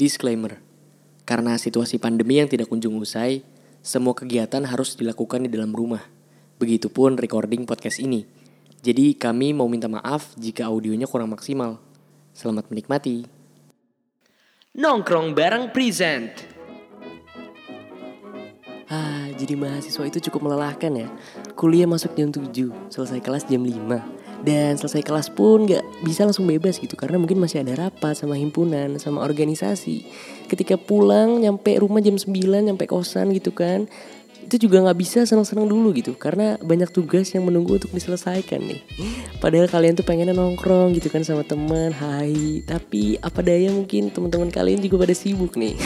Disclaimer, 0.00 0.56
karena 1.28 1.60
situasi 1.60 2.00
pandemi 2.00 2.40
yang 2.40 2.48
tidak 2.48 2.72
kunjung 2.72 2.96
usai, 2.96 3.44
semua 3.84 4.16
kegiatan 4.16 4.64
harus 4.64 4.96
dilakukan 4.96 5.44
di 5.44 5.52
dalam 5.52 5.76
rumah. 5.76 6.00
Begitupun 6.56 7.20
recording 7.20 7.68
podcast 7.68 8.00
ini. 8.00 8.24
Jadi 8.80 9.12
kami 9.12 9.52
mau 9.52 9.68
minta 9.68 9.92
maaf 9.92 10.32
jika 10.40 10.72
audionya 10.72 11.04
kurang 11.04 11.36
maksimal. 11.36 11.76
Selamat 12.32 12.72
menikmati. 12.72 13.28
Nongkrong 14.72 15.36
bareng 15.36 15.68
present. 15.68 16.32
Ah, 18.88 19.28
jadi 19.36 19.52
mahasiswa 19.52 20.08
itu 20.08 20.32
cukup 20.32 20.48
melelahkan 20.48 20.96
ya. 20.96 21.12
Kuliah 21.60 21.84
masuk 21.84 22.16
jam 22.16 22.32
7, 22.32 22.72
selesai 22.88 23.20
kelas 23.20 23.44
jam 23.44 23.60
5. 23.60 24.00
Dan 24.40 24.80
selesai 24.80 25.04
kelas 25.04 25.28
pun 25.32 25.68
gak 25.68 25.84
bisa 26.00 26.24
langsung 26.24 26.48
bebas 26.48 26.80
gitu. 26.80 26.96
Karena 26.96 27.20
mungkin 27.20 27.40
masih 27.40 27.60
ada 27.60 27.88
rapat 27.88 28.16
sama 28.16 28.40
himpunan, 28.40 28.96
sama 28.96 29.20
organisasi. 29.20 30.08
Ketika 30.48 30.80
pulang 30.80 31.44
nyampe 31.44 31.76
rumah 31.76 32.00
jam 32.00 32.16
9, 32.16 32.32
nyampe 32.64 32.88
kosan 32.88 33.32
gitu 33.36 33.52
kan 33.52 33.90
itu 34.50 34.66
juga 34.66 34.82
gak 34.82 34.98
bisa 34.98 35.22
senang-senang 35.22 35.70
dulu 35.70 35.94
gitu. 35.94 36.18
Karena 36.18 36.58
banyak 36.58 36.90
tugas 36.90 37.30
yang 37.30 37.46
menunggu 37.46 37.78
untuk 37.78 37.94
diselesaikan 37.94 38.58
nih. 38.58 38.82
Padahal 39.38 39.70
kalian 39.70 39.94
tuh 39.94 40.02
pengennya 40.02 40.34
nongkrong 40.34 40.90
gitu 40.98 41.06
kan 41.06 41.22
sama 41.22 41.46
teman 41.46 41.94
hai. 41.94 42.66
Tapi 42.66 43.22
apa 43.22 43.46
daya 43.46 43.70
mungkin 43.70 44.10
teman-teman 44.10 44.50
kalian 44.50 44.82
juga 44.82 45.06
pada 45.06 45.14
sibuk 45.14 45.54
nih. 45.54 45.78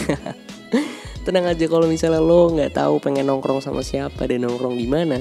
Tenang 1.28 1.44
aja 1.44 1.64
kalau 1.68 1.84
misalnya 1.84 2.24
lo 2.24 2.52
nggak 2.56 2.76
tahu 2.76 3.04
pengen 3.04 3.28
nongkrong 3.28 3.60
sama 3.60 3.84
siapa 3.84 4.24
dan 4.24 4.48
nongkrong 4.48 4.80
di 4.80 4.88
mana 4.88 5.20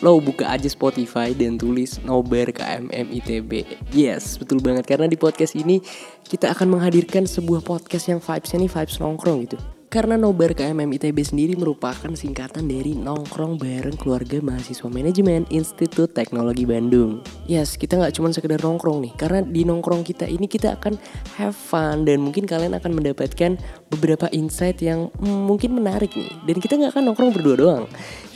lo 0.00 0.18
buka 0.18 0.50
aja 0.50 0.66
Spotify 0.66 1.36
dan 1.36 1.60
tulis 1.60 2.00
Nobar 2.02 2.50
KMM 2.50 3.12
ITB. 3.22 3.68
Yes, 3.94 4.40
betul 4.40 4.58
banget 4.64 4.88
karena 4.88 5.06
di 5.06 5.14
podcast 5.14 5.54
ini 5.54 5.78
kita 6.26 6.50
akan 6.50 6.78
menghadirkan 6.78 7.28
sebuah 7.28 7.62
podcast 7.62 8.10
yang 8.10 8.18
vibesnya 8.18 8.64
nih 8.64 8.72
vibes 8.72 8.98
nongkrong 8.98 9.38
gitu. 9.46 9.58
Karena 9.94 10.18
Nobar 10.18 10.58
KMM 10.58 10.90
ITB 10.98 11.22
sendiri 11.22 11.54
merupakan 11.54 12.10
singkatan 12.18 12.66
dari 12.66 12.98
nongkrong 12.98 13.62
bareng 13.62 13.94
keluarga 13.94 14.42
mahasiswa 14.42 14.90
manajemen 14.90 15.46
Institut 15.54 16.10
Teknologi 16.10 16.66
Bandung. 16.66 17.22
Yes, 17.46 17.78
kita 17.78 18.02
nggak 18.02 18.18
cuma 18.18 18.34
sekedar 18.34 18.58
nongkrong 18.58 19.06
nih, 19.06 19.14
karena 19.14 19.46
di 19.46 19.62
nongkrong 19.62 20.02
kita 20.02 20.26
ini 20.26 20.50
kita 20.50 20.82
akan 20.82 20.98
have 21.38 21.54
fun 21.54 22.02
dan 22.02 22.26
mungkin 22.26 22.42
kalian 22.42 22.74
akan 22.74 22.90
mendapatkan 22.90 23.54
beberapa 23.94 24.26
insight 24.34 24.82
yang 24.82 25.14
hmm, 25.14 25.46
mungkin 25.46 25.78
menarik 25.78 26.10
nih. 26.18 26.42
Dan 26.42 26.58
kita 26.58 26.74
nggak 26.74 26.98
akan 26.98 27.14
nongkrong 27.14 27.30
berdua 27.30 27.54
doang 27.54 27.86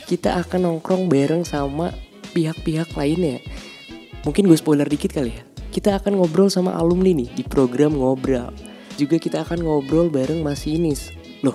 kita 0.09 0.41
akan 0.41 0.65
nongkrong 0.65 1.05
bareng 1.05 1.45
sama 1.45 1.93
pihak-pihak 2.33 2.97
lainnya. 2.97 3.37
Mungkin 4.25 4.49
gue 4.49 4.57
spoiler 4.57 4.89
dikit 4.89 5.13
kali 5.13 5.37
ya. 5.37 5.45
Kita 5.69 6.01
akan 6.01 6.17
ngobrol 6.17 6.49
sama 6.49 6.73
alumni 6.73 7.13
nih 7.13 7.29
di 7.37 7.43
program 7.45 7.93
ngobrol. 7.93 8.49
Juga 8.97 9.21
kita 9.21 9.45
akan 9.45 9.61
ngobrol 9.61 10.09
bareng 10.09 10.41
masinis. 10.41 11.13
Loh, 11.45 11.53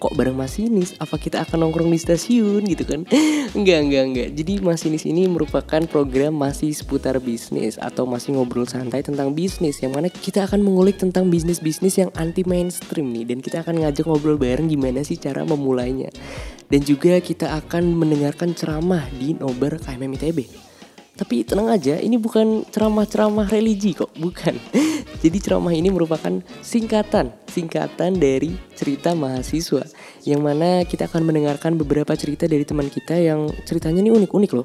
kok 0.00 0.16
bareng 0.16 0.32
masinis? 0.32 0.96
Apa 0.96 1.20
kita 1.20 1.44
akan 1.44 1.68
nongkrong 1.68 1.92
di 1.92 2.00
stasiun 2.00 2.64
gitu 2.64 2.88
kan? 2.88 3.04
enggak, 3.58 3.78
enggak, 3.84 4.04
enggak. 4.08 4.28
Jadi 4.32 4.52
masinis 4.64 5.04
ini 5.04 5.28
merupakan 5.28 5.84
program 5.84 6.40
masih 6.40 6.72
seputar 6.72 7.20
bisnis 7.20 7.76
atau 7.76 8.08
masih 8.08 8.40
ngobrol 8.40 8.64
santai 8.64 9.04
tentang 9.04 9.36
bisnis 9.36 9.76
yang 9.84 9.92
mana 9.92 10.08
kita 10.08 10.48
akan 10.48 10.64
mengulik 10.64 10.96
tentang 10.96 11.28
bisnis-bisnis 11.28 12.00
yang 12.00 12.10
anti 12.16 12.48
mainstream 12.48 13.12
nih 13.12 13.28
dan 13.28 13.38
kita 13.44 13.60
akan 13.60 13.84
ngajak 13.84 14.08
ngobrol 14.08 14.40
bareng 14.40 14.72
gimana 14.72 15.04
sih 15.04 15.20
cara 15.20 15.44
memulainya. 15.44 16.08
Dan 16.72 16.80
juga 16.80 17.20
kita 17.20 17.60
akan 17.60 17.92
mendengarkan 17.92 18.56
ceramah 18.56 19.04
di 19.12 19.36
Nobar 19.36 19.76
KMM 19.76 20.16
ITB. 20.16 20.38
Tapi 21.20 21.44
tenang 21.44 21.68
aja, 21.68 22.00
ini 22.00 22.16
bukan 22.16 22.64
ceramah-ceramah 22.72 23.52
religi 23.52 23.92
kok, 23.92 24.08
bukan. 24.16 24.56
Jadi 25.22 25.36
ceramah 25.36 25.76
ini 25.76 25.92
merupakan 25.92 26.40
singkatan, 26.64 27.28
singkatan 27.44 28.16
dari 28.16 28.56
cerita 28.72 29.12
mahasiswa. 29.12 29.84
Yang 30.24 30.40
mana 30.40 30.80
kita 30.88 31.12
akan 31.12 31.28
mendengarkan 31.28 31.76
beberapa 31.76 32.16
cerita 32.16 32.48
dari 32.48 32.64
teman 32.64 32.88
kita 32.88 33.20
yang 33.20 33.52
ceritanya 33.68 34.00
ini 34.00 34.16
unik-unik 34.16 34.52
loh. 34.56 34.64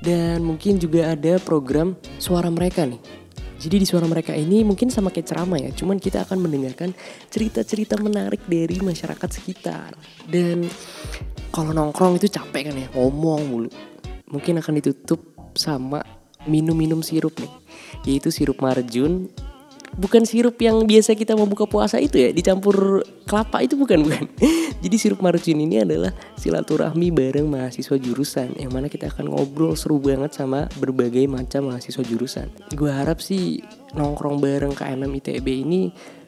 Dan 0.00 0.48
mungkin 0.48 0.80
juga 0.80 1.12
ada 1.12 1.36
program 1.44 1.92
suara 2.16 2.48
mereka 2.48 2.88
nih. 2.88 3.26
Jadi 3.60 3.84
di 3.84 3.86
suara 3.88 4.08
mereka 4.08 4.32
ini 4.32 4.64
mungkin 4.64 4.88
sama 4.88 5.12
kayak 5.12 5.28
ceramah 5.28 5.60
ya, 5.60 5.76
cuman 5.76 6.00
kita 6.00 6.24
akan 6.24 6.40
mendengarkan 6.40 6.96
cerita-cerita 7.28 8.00
menarik 8.00 8.40
dari 8.48 8.80
masyarakat 8.80 9.28
sekitar. 9.28 9.92
Dan 10.24 10.64
kalau 11.52 11.76
nongkrong 11.76 12.16
itu 12.16 12.32
capek 12.32 12.72
kan 12.72 12.76
ya, 12.80 12.88
ngomong 12.96 13.40
mulu. 13.44 13.68
Mungkin 14.32 14.56
akan 14.56 14.72
ditutup 14.80 15.36
sama 15.58 16.04
minum-minum 16.46 17.02
sirup 17.02 17.34
nih 17.36 17.52
yaitu 18.06 18.30
sirup 18.30 18.62
marjun 18.62 19.28
bukan 19.96 20.28
sirup 20.28 20.60
yang 20.60 20.84
biasa 20.84 21.16
kita 21.16 21.32
mau 21.32 21.48
buka 21.48 21.64
puasa 21.64 21.96
itu 21.96 22.20
ya 22.20 22.28
dicampur 22.30 23.02
kelapa 23.24 23.64
itu 23.64 23.80
bukan 23.80 24.04
bukan 24.04 24.24
jadi 24.84 24.96
sirup 25.00 25.24
marjun 25.24 25.56
ini 25.56 25.82
adalah 25.82 26.12
silaturahmi 26.36 27.08
bareng 27.10 27.48
mahasiswa 27.48 27.96
jurusan 27.96 28.54
yang 28.60 28.70
mana 28.70 28.92
kita 28.92 29.08
akan 29.08 29.32
ngobrol 29.32 29.72
seru 29.72 29.96
banget 29.96 30.36
sama 30.36 30.68
berbagai 30.76 31.24
macam 31.26 31.72
mahasiswa 31.72 32.04
jurusan 32.04 32.52
gue 32.76 32.90
harap 32.92 33.24
sih 33.24 33.64
nongkrong 33.96 34.38
bareng 34.38 34.76
KMM 34.76 35.10
ITB 35.24 35.46
ini 35.64 35.82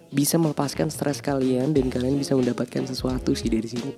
bisa 0.08 0.40
melepaskan 0.40 0.88
stres 0.88 1.20
kalian 1.20 1.76
dan 1.76 1.92
kalian 1.92 2.16
bisa 2.16 2.32
mendapatkan 2.32 2.88
sesuatu 2.88 3.36
sih 3.36 3.52
dari 3.52 3.68
sini. 3.68 3.92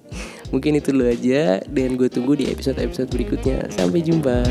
Mungkin 0.51 0.83
itu 0.83 0.91
dulu 0.91 1.07
aja 1.07 1.63
dan 1.71 1.95
gue 1.95 2.11
tunggu 2.11 2.35
di 2.35 2.51
episode-episode 2.51 3.15
berikutnya. 3.15 3.71
Sampai 3.71 4.03
jumpa. 4.03 4.43